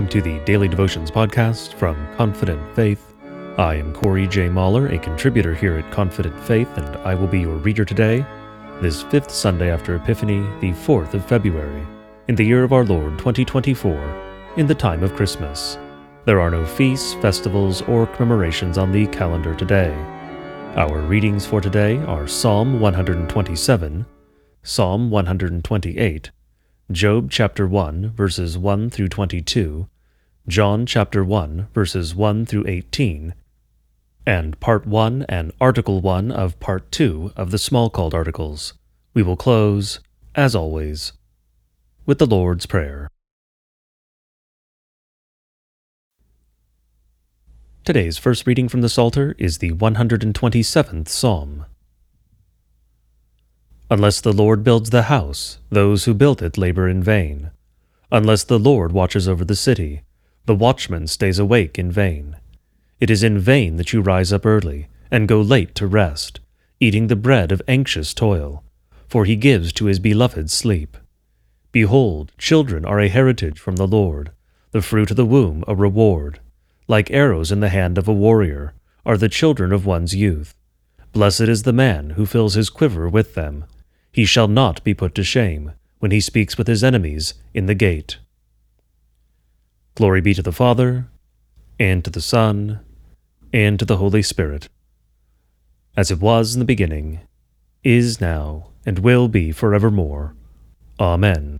[0.00, 3.14] Welcome to the Daily Devotions Podcast from Confident Faith.
[3.58, 4.48] I am Corey J.
[4.48, 8.24] Mahler, a contributor here at Confident Faith, and I will be your reader today,
[8.80, 11.86] this fifth Sunday after Epiphany, the 4th of February,
[12.28, 15.76] in the year of our Lord 2024, in the time of Christmas.
[16.24, 19.92] There are no feasts, festivals, or commemorations on the calendar today.
[20.76, 24.06] Our readings for today are Psalm 127,
[24.62, 26.30] Psalm 128,
[26.90, 29.86] Job chapter 1 verses 1 through 22,
[30.48, 33.34] John chapter 1 verses 1 through 18,
[34.26, 38.74] and part 1 and article 1 of part 2 of the Smalcald articles.
[39.14, 40.00] We will close,
[40.34, 41.12] as always,
[42.06, 43.08] with the Lord's Prayer.
[47.84, 51.66] Today's first reading from the Psalter is the 127th Psalm.
[53.92, 57.50] Unless the Lord builds the house, those who build it labor in vain.
[58.12, 60.02] Unless the Lord watches over the city,
[60.46, 62.36] the watchman stays awake in vain.
[63.00, 66.38] It is in vain that you rise up early and go late to rest,
[66.78, 68.62] eating the bread of anxious toil,
[69.08, 70.96] for he gives to his beloved sleep.
[71.72, 74.30] Behold, children are a heritage from the Lord,
[74.70, 76.38] the fruit of the womb a reward.
[76.86, 78.72] Like arrows in the hand of a warrior
[79.04, 80.54] are the children of one's youth.
[81.12, 83.64] Blessed is the man who fills his quiver with them.
[84.12, 87.74] He shall not be put to shame when he speaks with his enemies in the
[87.74, 88.18] gate.
[89.94, 91.08] Glory be to the Father,
[91.78, 92.80] and to the Son,
[93.52, 94.68] and to the Holy Spirit,
[95.96, 97.20] as it was in the beginning,
[97.84, 100.34] is now, and will be forevermore.
[100.98, 101.58] Amen.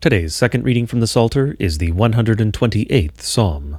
[0.00, 3.78] Today's second reading from the Psalter is the 128th Psalm.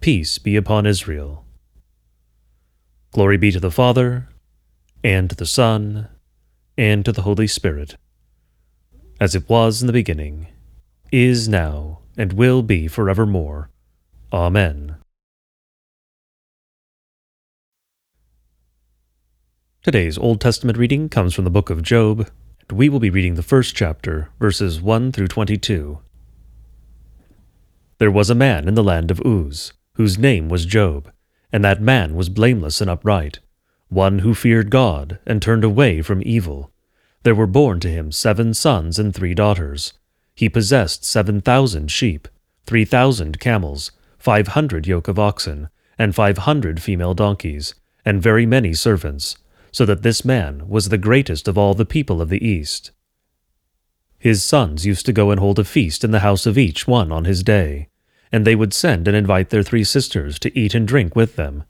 [0.00, 1.44] Peace be upon Israel.
[3.12, 4.28] Glory be to the Father,
[5.02, 6.08] and to the Son,
[6.78, 7.96] and to the Holy Spirit,
[9.18, 10.46] as it was in the beginning,
[11.10, 13.70] is now, and will be forevermore.
[14.32, 14.96] Amen.
[19.82, 22.28] Today's Old Testament reading comes from the book of Job,
[22.68, 25.98] and we will be reading the first chapter, verses 1 through 22.
[27.98, 31.10] There was a man in the land of Uz whose name was Job,
[31.50, 33.40] and that man was blameless and upright,
[33.88, 36.70] one who feared God and turned away from evil.
[37.22, 39.94] There were born to him seven sons and three daughters.
[40.34, 42.28] He possessed seven thousand sheep,
[42.66, 47.74] three thousand camels, five hundred yoke of oxen, and five hundred female donkeys,
[48.04, 49.38] and very many servants,
[49.72, 52.90] so that this man was the greatest of all the people of the East.
[54.18, 57.10] His sons used to go and hold a feast in the house of each one
[57.10, 57.88] on his day
[58.32, 61.64] and they would send and invite their three sisters to eat and drink with them.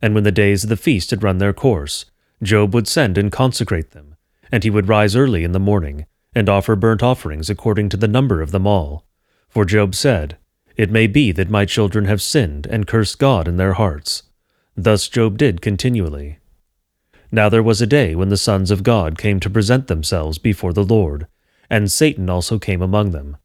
[0.00, 2.06] And when the days of the feast had run their course,
[2.42, 4.16] Job would send and consecrate them,
[4.52, 8.08] and he would rise early in the morning, and offer burnt offerings according to the
[8.08, 9.06] number of them all.
[9.48, 10.36] For Job said,
[10.76, 14.24] It may be that my children have sinned and cursed God in their hearts.
[14.76, 16.38] Thus Job did continually.
[17.32, 20.72] Now there was a day when the sons of God came to present themselves before
[20.72, 21.26] the Lord,
[21.70, 23.38] and Satan also came among them.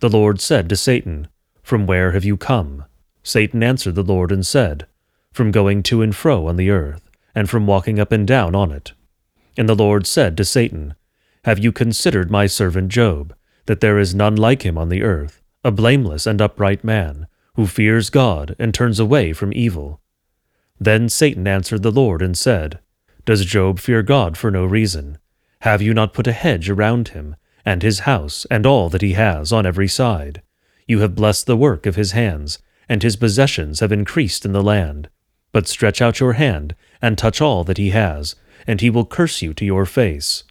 [0.00, 1.28] The Lord said to Satan,
[1.68, 2.86] from where have you come?
[3.22, 4.86] Satan answered the Lord and said,
[5.32, 8.72] From going to and fro on the earth, and from walking up and down on
[8.72, 8.92] it.
[9.54, 10.94] And the Lord said to Satan,
[11.44, 13.34] Have you considered my servant Job,
[13.66, 17.66] that there is none like him on the earth, a blameless and upright man, who
[17.66, 20.00] fears God and turns away from evil?
[20.80, 22.78] Then Satan answered the Lord and said,
[23.26, 25.18] Does Job fear God for no reason?
[25.60, 29.12] Have you not put a hedge around him, and his house, and all that he
[29.12, 30.40] has on every side?
[30.88, 32.58] You have blessed the work of his hands,
[32.88, 35.10] and his possessions have increased in the land.
[35.52, 38.34] But stretch out your hand, and touch all that he has,
[38.66, 40.44] and he will curse you to your face.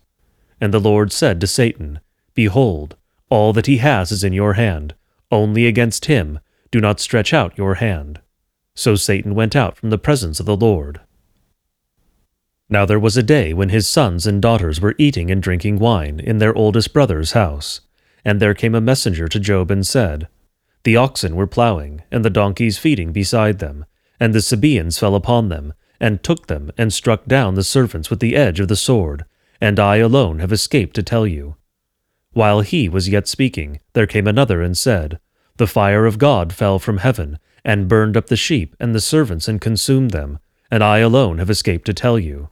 [0.62, 2.00] And the Lord said to Satan,
[2.36, 2.96] Behold,
[3.30, 4.94] all that he has is in your hand.
[5.32, 6.40] Only against him
[6.72, 8.22] do not stretch out your hand.
[8.76, 11.02] So Satan went out from the presence of the Lord.
[12.70, 16.20] Now there was a day when his sons and daughters were eating and drinking wine
[16.20, 17.82] in their oldest brother's house.
[18.28, 20.28] And there came a messenger to Job and said,
[20.84, 23.86] The oxen were plowing, and the donkeys feeding beside them,
[24.20, 28.20] and the Sabaeans fell upon them, and took them, and struck down the servants with
[28.20, 29.24] the edge of the sword,
[29.62, 31.56] and I alone have escaped to tell you.
[32.34, 35.22] While he was yet speaking, there came another and said,
[35.56, 39.48] The fire of God fell from heaven, and burned up the sheep and the servants
[39.48, 40.40] and consumed them,
[40.70, 42.50] and I alone have escaped to tell you.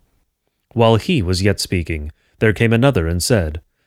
[0.71, 3.59] While he was yet speaking, there came another and said,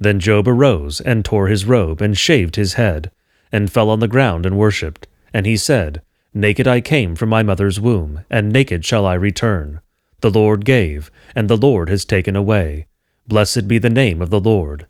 [0.00, 3.10] Then Job arose, and tore his robe, and shaved his head,
[3.52, 5.06] and fell on the ground and worshipped.
[5.32, 6.00] And he said,
[6.32, 9.80] Naked I came from my mother's womb, and naked shall I return.
[10.20, 12.86] The Lord gave, and the Lord has taken away.
[13.28, 14.86] Blessed be the name of the Lord.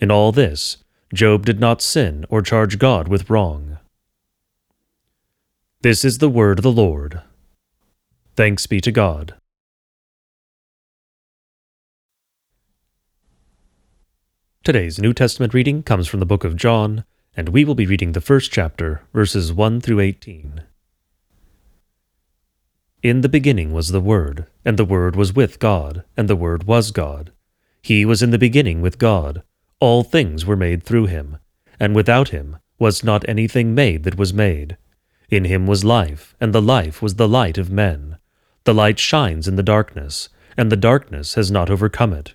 [0.00, 0.78] In all this,
[1.14, 3.78] Job did not sin or charge God with wrong.
[5.80, 7.22] This is the word of the Lord.
[8.36, 9.34] Thanks be to God.
[14.62, 17.04] Today's New Testament reading comes from the book of John,
[17.34, 20.60] and we will be reading the first chapter, verses 1 through 18.
[23.02, 26.64] In the beginning was the Word, and the Word was with God, and the Word
[26.64, 27.32] was God.
[27.80, 29.42] He was in the beginning with God.
[29.80, 31.38] All things were made through him,
[31.80, 34.76] and without him was not anything made that was made.
[35.30, 38.18] In him was life, and the life was the light of men.
[38.64, 42.34] The light shines in the darkness, and the darkness has not overcome it.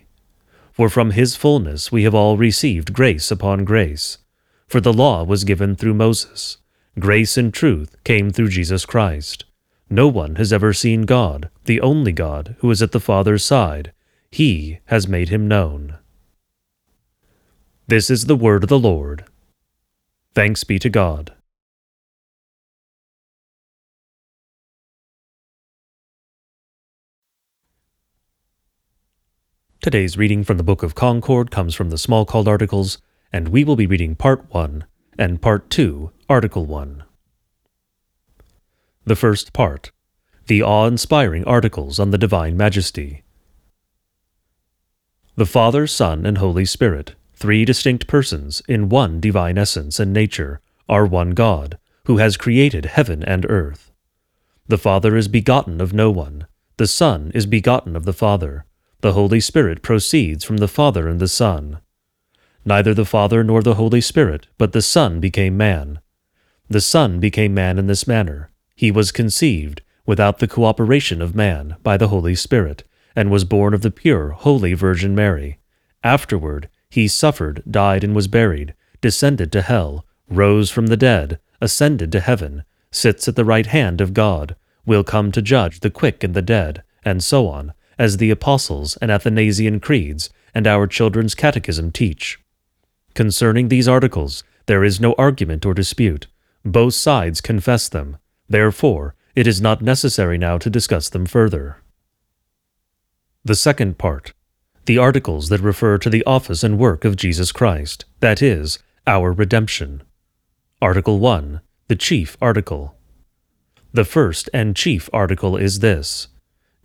[0.81, 4.17] For from his fullness we have all received grace upon grace.
[4.67, 6.57] For the law was given through Moses.
[6.97, 9.45] Grace and truth came through Jesus Christ.
[9.91, 13.93] No one has ever seen God, the only God, who is at the Father's side.
[14.31, 15.99] He has made him known.
[17.85, 19.25] This is the word of the Lord.
[20.33, 21.31] Thanks be to God.
[29.81, 32.99] Today's reading from the Book of Concord comes from the Smalcald Articles,
[33.33, 34.85] and we will be reading Part 1
[35.17, 37.03] and Part 2, Article 1.
[39.05, 39.91] The first part
[40.45, 43.23] The Awe Inspiring Articles on the Divine Majesty.
[45.35, 50.61] The Father, Son, and Holy Spirit three distinct persons in one divine essence and nature,
[50.87, 53.91] are one God, who has created heaven and earth.
[54.67, 56.45] The Father is begotten of no one,
[56.77, 58.67] the Son is begotten of the Father,
[59.01, 61.79] the Holy Spirit proceeds from the Father and the Son.
[62.63, 65.99] Neither the Father nor the Holy Spirit, but the Son became man.
[66.69, 68.51] The Son became man in this manner.
[68.75, 72.83] He was conceived, without the cooperation of man, by the Holy Spirit,
[73.15, 75.59] and was born of the pure, holy Virgin Mary.
[76.03, 82.11] Afterward, he suffered, died, and was buried, descended to hell, rose from the dead, ascended
[82.11, 84.55] to heaven, sits at the right hand of God,
[84.85, 88.97] will come to judge the quick and the dead, and so on, as the Apostles'
[88.97, 92.39] and Athanasian creeds and our children's catechism teach.
[93.13, 96.27] Concerning these articles, there is no argument or dispute.
[96.63, 98.17] Both sides confess them.
[98.47, 101.77] Therefore, it is not necessary now to discuss them further.
[103.43, 104.33] The second part
[104.85, 109.31] the articles that refer to the office and work of Jesus Christ, that is, our
[109.31, 110.01] redemption.
[110.81, 112.95] Article 1, the chief article.
[113.93, 116.27] The first and chief article is this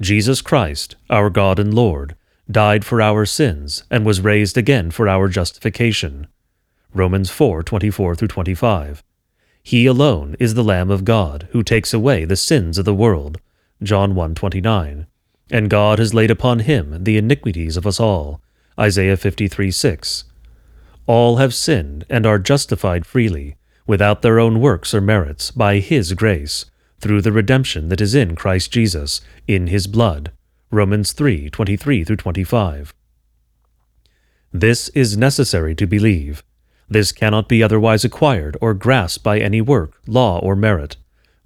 [0.00, 2.16] Jesus Christ, our God and Lord,
[2.50, 6.26] died for our sins and was raised again for our justification.
[6.92, 9.02] Romans 4:24 through 25.
[9.62, 13.40] He alone is the Lamb of God who takes away the sins of the world.
[13.82, 15.06] John 1:29
[15.50, 18.40] and God has laid upon him the iniquities of us all.
[18.78, 20.24] Isaiah 53 6.
[21.06, 26.12] All have sinned and are justified freely, without their own works or merits, by His
[26.14, 26.66] grace,
[27.00, 30.32] through the redemption that is in Christ Jesus, in His blood.
[30.70, 32.94] Romans 3 23 25.
[34.52, 36.42] This is necessary to believe.
[36.88, 40.96] This cannot be otherwise acquired or grasped by any work, law, or merit.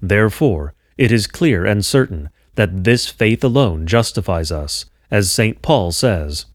[0.01, 5.63] Therefore, it is clear and certain that this faith alone justifies us, as St.
[5.63, 6.47] Paul says.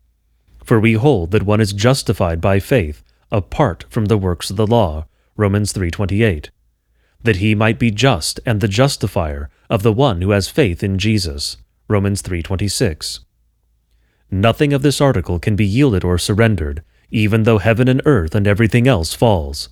[0.63, 4.67] For we hold that one is justified by faith apart from the works of the
[4.67, 6.49] law, Romans 3:28,
[7.25, 10.97] that he might be just and the justifier of the one who has faith in
[10.97, 13.19] Jesus, Romans 3:26.
[14.31, 18.47] Nothing of this article can be yielded or surrendered, even though heaven and earth and
[18.47, 19.69] everything else falls.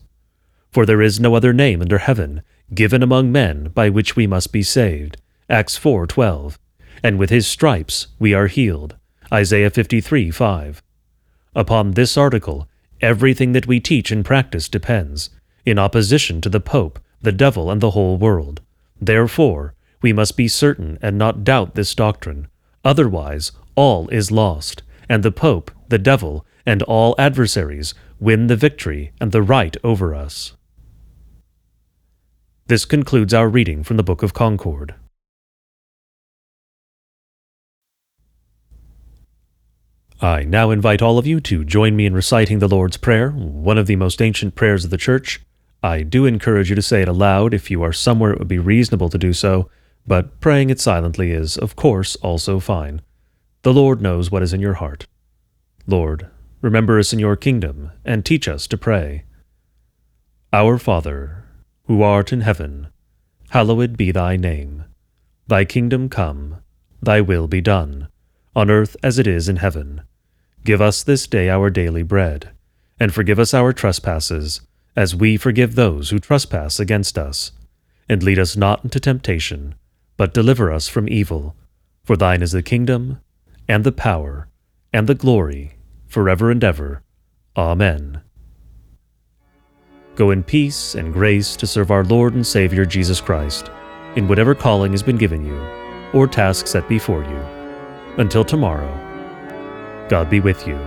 [0.71, 2.41] For there is no other name under heaven
[2.73, 5.17] given among men by which we must be saved,
[5.49, 6.57] Acts 4:12.
[7.03, 8.95] And with his stripes we are healed,
[9.31, 10.81] Isaiah 53:5.
[11.55, 12.67] Upon this article,
[13.01, 15.29] everything that we teach and practice depends,
[15.65, 18.61] in opposition to the Pope, the devil, and the whole world.
[19.01, 22.47] Therefore, we must be certain and not doubt this doctrine.
[22.85, 29.11] Otherwise, all is lost, and the Pope, the devil, and all adversaries win the victory
[29.19, 30.53] and the right over us.
[32.67, 34.95] This concludes our reading from the Book of Concord.
[40.21, 43.77] I now invite all of you to join me in reciting the Lord's Prayer, one
[43.77, 45.41] of the most ancient prayers of the Church.
[45.83, 48.57] I do encourage you to say it aloud if you are somewhere it would be
[48.57, 49.69] reasonable to do so,
[50.07, 53.01] but praying it silently is, of course, also fine.
[53.63, 55.07] The Lord knows what is in your heart.
[55.85, 56.27] Lord,
[56.61, 59.25] remember us in your kingdom, and teach us to pray.
[60.53, 61.43] Our Father,
[61.87, 62.87] who art in heaven,
[63.49, 64.85] hallowed be thy name.
[65.47, 66.61] Thy kingdom come,
[67.01, 68.07] thy will be done,
[68.55, 70.01] on earth as it is in heaven.
[70.63, 72.51] Give us this day our daily bread,
[73.01, 74.61] and forgive us our trespasses,
[74.95, 77.51] as we forgive those who trespass against us.
[78.09, 79.75] And lead us not into temptation,
[80.17, 81.55] but deliver us from evil.
[82.03, 83.19] For thine is the kingdom,
[83.67, 84.49] and the power,
[84.91, 87.01] and the glory, forever and ever.
[87.55, 88.21] Amen.
[90.15, 93.71] Go in peace and grace to serve our Lord and Savior Jesus Christ,
[94.15, 95.57] in whatever calling has been given you,
[96.13, 98.21] or task set before you.
[98.21, 98.93] Until tomorrow,
[100.09, 100.77] God be with you.